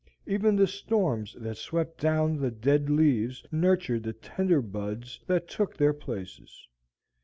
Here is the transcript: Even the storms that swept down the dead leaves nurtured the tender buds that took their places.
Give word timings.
Even 0.25 0.55
the 0.55 0.65
storms 0.65 1.35
that 1.37 1.57
swept 1.57 1.99
down 2.01 2.35
the 2.37 2.49
dead 2.49 2.89
leaves 2.89 3.45
nurtured 3.51 4.01
the 4.01 4.13
tender 4.13 4.59
buds 4.59 5.19
that 5.27 5.47
took 5.47 5.77
their 5.77 5.93
places. 5.93 6.67